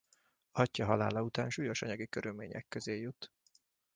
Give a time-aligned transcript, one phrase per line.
[0.51, 3.31] Atyja halála után súlyos anyagi körülmények közé jut.